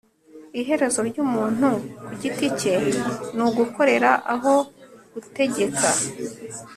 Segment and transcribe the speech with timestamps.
[0.59, 1.67] iherezo ry'umuntu
[2.05, 2.73] ku giti cye
[3.35, 4.53] ni ugukorera aho
[5.13, 5.87] gutegeka